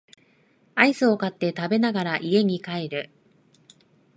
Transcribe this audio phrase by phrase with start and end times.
[0.73, 3.11] アイスを買って食べながら家に帰る